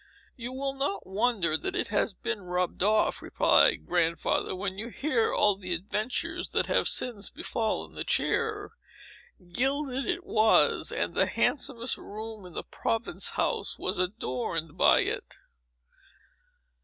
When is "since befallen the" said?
6.87-8.03